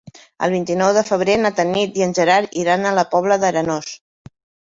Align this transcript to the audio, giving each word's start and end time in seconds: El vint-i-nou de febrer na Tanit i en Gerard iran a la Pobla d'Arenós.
El 0.45 0.51
vint-i-nou 0.53 0.93
de 0.97 1.03
febrer 1.09 1.35
na 1.41 1.51
Tanit 1.59 1.99
i 2.01 2.05
en 2.05 2.15
Gerard 2.19 2.57
iran 2.63 2.87
a 2.87 2.95
la 3.01 3.05
Pobla 3.13 3.39
d'Arenós. 3.45 3.93